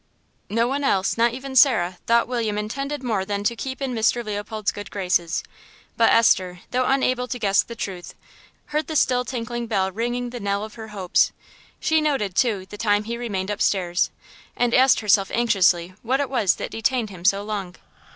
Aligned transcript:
No 0.49 0.67
one 0.67 0.83
else, 0.83 1.15
not 1.15 1.33
even 1.35 1.55
Sarah, 1.55 1.99
thought 2.07 2.27
William 2.27 2.57
intended 2.57 3.03
more 3.03 3.23
than 3.23 3.43
to 3.43 3.55
keep 3.55 3.83
in 3.83 3.93
Mr. 3.93 4.25
Leopold's 4.25 4.71
good 4.71 4.89
graces, 4.89 5.43
but 5.95 6.11
Esther, 6.11 6.61
although 6.73 6.87
unable 6.89 7.27
to 7.27 7.37
guess 7.37 7.61
the 7.61 7.75
truth, 7.75 8.15
heard 8.73 8.87
the 8.87 8.95
still 8.95 9.23
tinkling 9.23 9.67
bell 9.67 9.91
ringing 9.91 10.31
the 10.31 10.39
knell 10.39 10.63
of 10.65 10.73
her 10.73 10.87
hopes. 10.87 11.31
She 11.79 12.01
noted, 12.01 12.33
too, 12.35 12.65
the 12.65 12.77
time 12.79 13.03
he 13.03 13.15
remained 13.15 13.51
upstairs, 13.51 14.09
and 14.57 14.73
asked 14.73 15.01
herself 15.01 15.29
anxiously 15.35 15.93
what 16.01 16.19
it 16.19 16.31
was 16.31 16.55
that 16.55 16.71
detained 16.71 17.11
him 17.11 17.23
so 17.23 17.43
long. 17.43 17.75